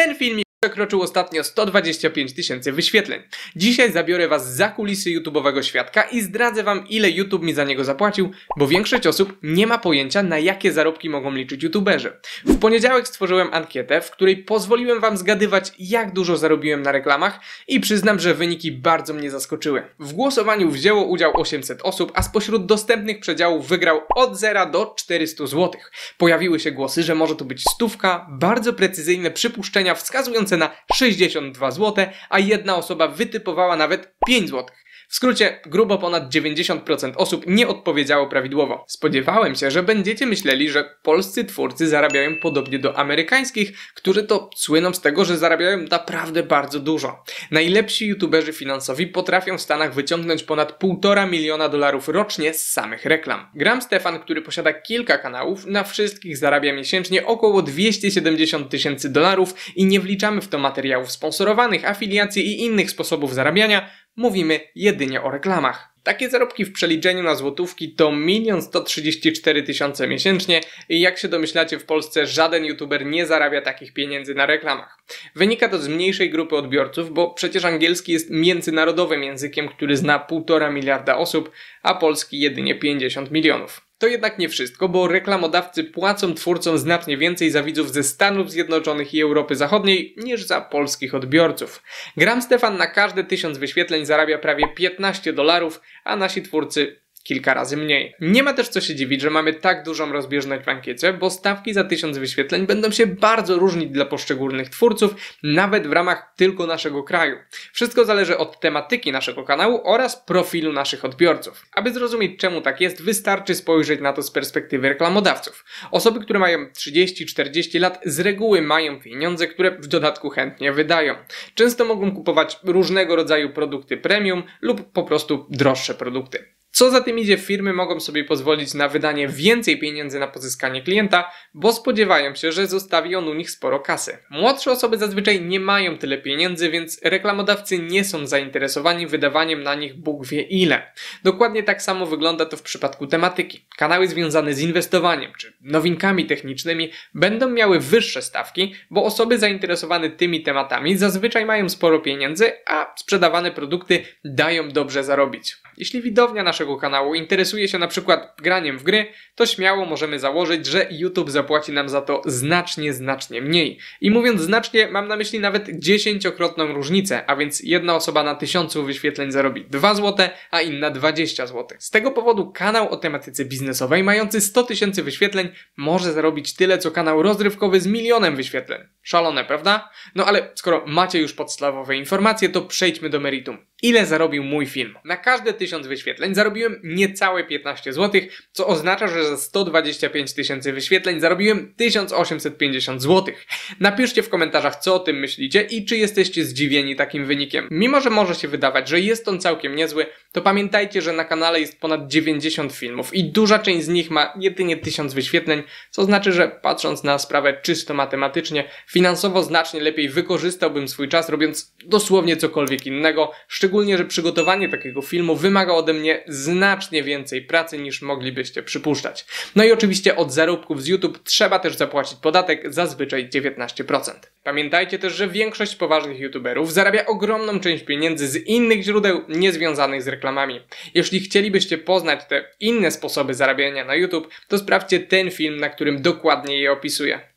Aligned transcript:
Ten 0.00 0.14
filmik 0.14 0.49
przekroczył 0.60 1.02
ostatnio 1.02 1.44
125 1.44 2.32
tysięcy 2.32 2.72
wyświetleń. 2.72 3.22
Dzisiaj 3.56 3.92
zabiorę 3.92 4.28
Was 4.28 4.54
za 4.54 4.68
kulisy 4.68 5.10
YouTube'owego 5.10 5.62
świadka 5.62 6.02
i 6.02 6.20
zdradzę 6.20 6.62
Wam 6.62 6.88
ile 6.88 7.10
YouTube 7.10 7.42
mi 7.42 7.54
za 7.54 7.64
niego 7.64 7.84
zapłacił, 7.84 8.30
bo 8.56 8.66
większość 8.66 9.06
osób 9.06 9.38
nie 9.42 9.66
ma 9.66 9.78
pojęcia 9.78 10.22
na 10.22 10.38
jakie 10.38 10.72
zarobki 10.72 11.10
mogą 11.10 11.34
liczyć 11.34 11.62
YouTuberzy. 11.62 12.12
W 12.44 12.58
poniedziałek 12.58 13.08
stworzyłem 13.08 13.48
ankietę, 13.52 14.00
w 14.00 14.10
której 14.10 14.36
pozwoliłem 14.36 15.00
Wam 15.00 15.16
zgadywać 15.16 15.72
jak 15.78 16.12
dużo 16.12 16.36
zarobiłem 16.36 16.82
na 16.82 16.92
reklamach 16.92 17.40
i 17.68 17.80
przyznam, 17.80 18.18
że 18.18 18.34
wyniki 18.34 18.72
bardzo 18.72 19.14
mnie 19.14 19.30
zaskoczyły. 19.30 19.82
W 19.98 20.12
głosowaniu 20.12 20.70
wzięło 20.70 21.04
udział 21.04 21.32
800 21.40 21.82
osób, 21.82 22.12
a 22.14 22.22
spośród 22.22 22.66
dostępnych 22.66 23.20
przedziałów 23.20 23.68
wygrał 23.68 24.00
od 24.14 24.38
0 24.38 24.66
do 24.66 24.94
400 24.96 25.46
zł. 25.46 25.70
Pojawiły 26.18 26.60
się 26.60 26.72
głosy, 26.72 27.02
że 27.02 27.14
może 27.14 27.36
to 27.36 27.44
być 27.44 27.64
stówka, 27.74 28.26
bardzo 28.30 28.72
precyzyjne 28.72 29.30
przypuszczenia 29.30 29.94
wskazujące 29.94 30.49
na 30.56 30.70
62 30.94 31.70
zł, 31.70 32.06
a 32.30 32.38
jedna 32.38 32.76
osoba 32.76 33.08
wytypowała 33.08 33.76
nawet 33.76 34.14
5 34.26 34.50
zł. 34.50 34.66
W 35.10 35.14
skrócie, 35.14 35.60
grubo 35.66 35.98
ponad 35.98 36.34
90% 36.34 37.12
osób 37.16 37.44
nie 37.46 37.68
odpowiedziało 37.68 38.26
prawidłowo. 38.26 38.84
Spodziewałem 38.88 39.54
się, 39.54 39.70
że 39.70 39.82
będziecie 39.82 40.26
myśleli, 40.26 40.70
że 40.70 40.94
polscy 41.02 41.44
twórcy 41.44 41.88
zarabiają 41.88 42.36
podobnie 42.36 42.78
do 42.78 42.98
amerykańskich, 42.98 43.72
którzy 43.94 44.22
to 44.22 44.50
słyną 44.56 44.94
z 44.94 45.00
tego, 45.00 45.24
że 45.24 45.38
zarabiają 45.38 45.78
naprawdę 45.78 46.42
bardzo 46.42 46.80
dużo. 46.80 47.24
Najlepsi 47.50 48.06
youtuberzy 48.06 48.52
finansowi 48.52 49.06
potrafią 49.06 49.58
w 49.58 49.60
Stanach 49.60 49.94
wyciągnąć 49.94 50.42
ponad 50.42 50.82
1,5 50.82 51.30
miliona 51.30 51.68
dolarów 51.68 52.08
rocznie 52.08 52.54
z 52.54 52.66
samych 52.66 53.04
reklam. 53.04 53.46
Gram 53.54 53.82
Stefan, 53.82 54.20
który 54.20 54.42
posiada 54.42 54.72
kilka 54.72 55.18
kanałów, 55.18 55.66
na 55.66 55.84
wszystkich 55.84 56.36
zarabia 56.36 56.74
miesięcznie 56.74 57.26
około 57.26 57.62
270 57.62 58.70
tysięcy 58.70 59.12
dolarów 59.12 59.54
i 59.76 59.84
nie 59.84 60.00
wliczamy 60.00 60.40
w 60.40 60.48
to 60.48 60.58
materiałów 60.58 61.10
sponsorowanych, 61.10 61.84
afiliacji 61.84 62.46
i 62.46 62.64
innych 62.64 62.90
sposobów 62.90 63.34
zarabiania, 63.34 63.90
mówimy 64.20 64.60
jedynie 64.74 65.22
o 65.22 65.30
reklamach. 65.30 65.88
Takie 66.02 66.30
zarobki 66.30 66.64
w 66.64 66.72
przeliczeniu 66.72 67.22
na 67.22 67.34
złotówki 67.34 67.94
to 67.94 68.12
1 68.26 68.62
134 68.62 69.62
tysiące 69.62 70.08
miesięcznie 70.08 70.60
i 70.88 71.00
jak 71.00 71.18
się 71.18 71.28
domyślacie 71.28 71.78
w 71.78 71.84
Polsce 71.84 72.26
żaden 72.26 72.64
youtuber 72.64 73.06
nie 73.06 73.26
zarabia 73.26 73.62
takich 73.62 73.92
pieniędzy 73.92 74.34
na 74.34 74.46
reklamach. 74.46 74.98
Wynika 75.34 75.68
to 75.68 75.78
z 75.78 75.88
mniejszej 75.88 76.30
grupy 76.30 76.56
odbiorców, 76.56 77.12
bo 77.12 77.30
przecież 77.30 77.64
angielski 77.64 78.12
jest 78.12 78.30
międzynarodowym 78.30 79.22
językiem, 79.22 79.68
który 79.68 79.96
zna 79.96 80.26
1,5 80.30 80.72
miliarda 80.72 81.16
osób, 81.16 81.50
a 81.82 81.94
polski 81.94 82.40
jedynie 82.40 82.74
50 82.74 83.30
milionów. 83.30 83.89
To 84.00 84.06
jednak 84.06 84.38
nie 84.38 84.48
wszystko, 84.48 84.88
bo 84.88 85.08
reklamodawcy 85.08 85.84
płacą 85.84 86.34
twórcom 86.34 86.78
znacznie 86.78 87.16
więcej 87.16 87.50
za 87.50 87.62
widzów 87.62 87.92
ze 87.92 88.02
Stanów 88.02 88.50
Zjednoczonych 88.50 89.14
i 89.14 89.22
Europy 89.22 89.56
Zachodniej 89.56 90.14
niż 90.16 90.42
za 90.42 90.60
polskich 90.60 91.14
odbiorców. 91.14 91.82
Gram 92.16 92.42
Stefan 92.42 92.76
na 92.76 92.86
każde 92.86 93.24
tysiąc 93.24 93.58
wyświetleń 93.58 94.06
zarabia 94.06 94.38
prawie 94.38 94.68
15 94.68 95.32
dolarów, 95.32 95.80
a 96.04 96.16
nasi 96.16 96.42
twórcy 96.42 97.00
kilka 97.22 97.54
razy 97.54 97.76
mniej. 97.76 98.14
Nie 98.20 98.42
ma 98.42 98.52
też 98.52 98.68
co 98.68 98.80
się 98.80 98.94
dziwić, 98.94 99.20
że 99.20 99.30
mamy 99.30 99.52
tak 99.52 99.84
dużą 99.84 100.12
rozbieżność 100.12 100.64
w 100.64 100.68
ankiecie, 100.68 101.12
bo 101.12 101.30
stawki 101.30 101.74
za 101.74 101.84
tysiąc 101.84 102.18
wyświetleń 102.18 102.66
będą 102.66 102.90
się 102.90 103.06
bardzo 103.06 103.58
różnić 103.58 103.90
dla 103.90 104.04
poszczególnych 104.04 104.68
twórców, 104.68 105.14
nawet 105.42 105.86
w 105.86 105.92
ramach 105.92 106.32
tylko 106.36 106.66
naszego 106.66 107.02
kraju. 107.02 107.36
Wszystko 107.72 108.04
zależy 108.04 108.38
od 108.38 108.60
tematyki 108.60 109.12
naszego 109.12 109.44
kanału 109.44 109.80
oraz 109.84 110.24
profilu 110.24 110.72
naszych 110.72 111.04
odbiorców. 111.04 111.66
Aby 111.72 111.92
zrozumieć 111.92 112.40
czemu 112.40 112.60
tak 112.60 112.80
jest, 112.80 113.02
wystarczy 113.02 113.54
spojrzeć 113.54 114.00
na 114.00 114.12
to 114.12 114.22
z 114.22 114.30
perspektywy 114.30 114.88
reklamodawców. 114.88 115.64
Osoby, 115.90 116.20
które 116.20 116.38
mają 116.38 116.66
30-40 116.66 117.80
lat 117.80 118.00
z 118.04 118.20
reguły 118.20 118.62
mają 118.62 119.00
pieniądze, 119.00 119.46
które 119.46 119.70
w 119.70 119.86
dodatku 119.86 120.30
chętnie 120.30 120.72
wydają. 120.72 121.14
Często 121.54 121.84
mogą 121.84 122.14
kupować 122.14 122.58
różnego 122.64 123.16
rodzaju 123.16 123.50
produkty 123.50 123.96
premium 123.96 124.42
lub 124.60 124.92
po 124.92 125.02
prostu 125.02 125.46
droższe 125.50 125.94
produkty. 125.94 126.59
Co 126.72 126.90
za 126.90 127.00
tym 127.00 127.18
idzie, 127.18 127.36
firmy 127.36 127.72
mogą 127.72 128.00
sobie 128.00 128.24
pozwolić 128.24 128.74
na 128.74 128.88
wydanie 128.88 129.28
więcej 129.28 129.78
pieniędzy 129.78 130.18
na 130.18 130.26
pozyskanie 130.26 130.82
klienta, 130.82 131.30
bo 131.54 131.72
spodziewają 131.72 132.34
się, 132.34 132.52
że 132.52 132.66
zostawi 132.66 133.16
on 133.16 133.28
u 133.28 133.34
nich 133.34 133.50
sporo 133.50 133.80
kasy. 133.80 134.18
Młodsze 134.30 134.70
osoby 134.70 134.98
zazwyczaj 134.98 135.42
nie 135.42 135.60
mają 135.60 135.98
tyle 135.98 136.18
pieniędzy, 136.18 136.70
więc 136.70 137.00
reklamodawcy 137.04 137.78
nie 137.78 138.04
są 138.04 138.26
zainteresowani 138.26 139.06
wydawaniem 139.06 139.62
na 139.62 139.74
nich 139.74 139.96
Bóg 139.96 140.26
wie 140.26 140.42
ile. 140.42 140.92
Dokładnie 141.24 141.62
tak 141.62 141.82
samo 141.82 142.06
wygląda 142.06 142.46
to 142.46 142.56
w 142.56 142.62
przypadku 142.62 143.06
tematyki. 143.06 143.66
Kanały 143.76 144.08
związane 144.08 144.54
z 144.54 144.60
inwestowaniem 144.60 145.32
czy 145.38 145.52
nowinkami 145.60 146.26
technicznymi 146.26 146.90
będą 147.14 147.50
miały 147.50 147.80
wyższe 147.80 148.22
stawki, 148.22 148.74
bo 148.90 149.04
osoby 149.04 149.38
zainteresowane 149.38 150.10
tymi 150.10 150.42
tematami 150.42 150.96
zazwyczaj 150.96 151.46
mają 151.46 151.68
sporo 151.68 151.98
pieniędzy, 151.98 152.52
a 152.66 152.94
sprzedawane 152.96 153.50
produkty 153.50 154.04
dają 154.24 154.68
dobrze 154.68 155.04
zarobić. 155.04 155.56
Jeśli 155.76 156.02
widownia 156.02 156.42
naszego 156.60 156.76
kanału 156.76 157.14
interesuje 157.14 157.68
się 157.68 157.78
na 157.78 157.88
przykład 157.88 158.36
graniem 158.42 158.78
w 158.78 158.82
gry, 158.82 159.06
to 159.34 159.46
śmiało 159.46 159.86
możemy 159.86 160.18
założyć, 160.18 160.66
że 160.66 160.86
YouTube 160.90 161.30
zapłaci 161.30 161.72
nam 161.72 161.88
za 161.88 162.00
to 162.00 162.22
znacznie, 162.26 162.92
znacznie 162.92 163.42
mniej. 163.42 163.78
I 164.00 164.10
mówiąc 164.10 164.40
znacznie, 164.40 164.88
mam 164.88 165.08
na 165.08 165.16
myśli 165.16 165.40
nawet 165.40 165.68
dziesięciokrotną 165.78 166.72
różnicę, 166.72 167.24
a 167.26 167.36
więc 167.36 167.60
jedna 167.60 167.94
osoba 167.94 168.22
na 168.22 168.34
tysiącu 168.34 168.84
wyświetleń 168.84 169.32
zarobi 169.32 169.64
2 169.70 169.94
zł, 169.94 170.28
a 170.50 170.60
inna 170.60 170.90
20 170.90 171.46
zł. 171.46 171.66
Z 171.78 171.90
tego 171.90 172.10
powodu 172.10 172.52
kanał 172.52 172.88
o 172.88 172.96
tematyce 172.96 173.44
biznesowej 173.44 174.02
mający 174.02 174.40
100 174.40 174.62
tysięcy 174.62 175.02
wyświetleń 175.02 175.48
może 175.76 176.12
zarobić 176.12 176.54
tyle, 176.54 176.78
co 176.78 176.90
kanał 176.90 177.22
rozrywkowy 177.22 177.80
z 177.80 177.86
milionem 177.86 178.36
wyświetleń. 178.36 178.80
Szalone, 179.02 179.44
prawda? 179.44 179.90
No 180.14 180.26
ale 180.26 180.50
skoro 180.54 180.84
macie 180.86 181.18
już 181.18 181.32
podstawowe 181.32 181.96
informacje, 181.96 182.48
to 182.48 182.62
przejdźmy 182.62 183.10
do 183.10 183.20
meritum. 183.20 183.58
Ile 183.82 184.06
zarobił 184.06 184.44
mój 184.44 184.66
film? 184.66 184.98
Na 185.04 185.16
każde 185.16 185.52
1000 185.52 185.86
wyświetleń 185.86 186.34
zarobiłem 186.34 186.80
niecałe 186.84 187.44
15 187.44 187.92
zł, 187.92 188.20
co 188.52 188.66
oznacza, 188.66 189.08
że 189.08 189.24
za 189.24 189.36
125 189.36 190.32
tysięcy 190.32 190.72
wyświetleń 190.72 191.20
zarobiłem 191.20 191.74
1850 191.76 193.02
zł. 193.02 193.34
Napiszcie 193.80 194.22
w 194.22 194.28
komentarzach, 194.28 194.76
co 194.76 194.94
o 194.94 194.98
tym 194.98 195.16
myślicie 195.16 195.62
i 195.62 195.84
czy 195.84 195.96
jesteście 195.96 196.44
zdziwieni 196.44 196.96
takim 196.96 197.26
wynikiem. 197.26 197.68
Mimo, 197.70 198.00
że 198.00 198.10
może 198.10 198.34
się 198.34 198.48
wydawać, 198.48 198.88
że 198.88 199.00
jest 199.00 199.28
on 199.28 199.40
całkiem 199.40 199.74
niezły, 199.74 200.06
to 200.32 200.42
pamiętajcie, 200.42 201.02
że 201.02 201.12
na 201.12 201.24
kanale 201.24 201.60
jest 201.60 201.80
ponad 201.80 202.06
90 202.06 202.72
filmów 202.72 203.14
i 203.14 203.24
duża 203.24 203.58
część 203.58 203.84
z 203.84 203.88
nich 203.88 204.10
ma 204.10 204.34
jedynie 204.40 204.76
1000 204.76 205.14
wyświetleń, 205.14 205.62
co 205.90 206.04
znaczy, 206.04 206.32
że 206.32 206.48
patrząc 206.48 207.04
na 207.04 207.18
sprawę 207.18 207.60
czysto 207.62 207.94
matematycznie, 207.94 208.64
finansowo 208.86 209.42
znacznie 209.42 209.80
lepiej 209.80 210.08
wykorzystałbym 210.08 210.88
swój 210.88 211.08
czas 211.08 211.28
robiąc 211.28 211.74
dosłownie 211.84 212.36
cokolwiek 212.36 212.86
innego, 212.86 213.32
szczególnie, 213.48 213.98
że 213.98 214.04
przygotowanie 214.04 214.68
takiego 214.68 215.02
filmu 215.02 215.36
wymaga 215.36 215.72
ode 215.72 215.92
mnie 215.92 216.24
znacznie 216.28 217.02
więcej 217.02 217.42
pracy 217.42 217.78
niż 217.78 218.02
moglibyście 218.02 218.62
przypuszczać. 218.62 219.26
No 219.56 219.64
i 219.64 219.72
oczywiście 219.72 220.16
od 220.16 220.32
zarobków 220.32 220.82
z 220.82 220.86
YouTube 220.86 221.18
trzeba 221.24 221.58
też 221.58 221.76
zapłacić 221.76 222.18
podatek, 222.18 222.74
zazwyczaj 222.74 223.28
19%. 223.28 224.12
Pamiętajcie 224.44 224.98
też, 224.98 225.12
że 225.14 225.28
większość 225.28 225.76
poważnych 225.76 226.20
YouTuberów 226.20 226.72
zarabia 226.72 227.06
ogromną 227.06 227.60
część 227.60 227.84
pieniędzy 227.84 228.28
z 228.28 228.36
innych 228.36 228.82
źródeł 228.82 229.24
niezwiązanych 229.28 230.02
z 230.02 230.08
reklamami. 230.08 230.60
Jeśli 230.94 231.20
chcielibyście 231.20 231.78
poznać 231.78 232.24
te 232.24 232.44
inne 232.60 232.90
sposoby 232.90 233.34
zarabiania 233.34 233.84
na 233.84 233.94
YouTube, 233.94 234.28
to 234.48 234.58
sprawdźcie 234.58 235.00
ten 235.00 235.30
film, 235.30 235.56
na 235.56 235.68
którym 235.68 236.02
dokładnie 236.02 236.60
je 236.60 236.72
opisuję. 236.72 237.29